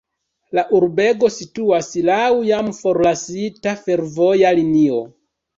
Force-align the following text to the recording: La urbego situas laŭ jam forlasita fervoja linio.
La 0.59 0.61
urbego 0.77 1.29
situas 1.35 1.89
laŭ 2.09 2.23
jam 2.49 2.71
forlasita 2.79 3.77
fervoja 3.85 4.59
linio. 4.63 4.99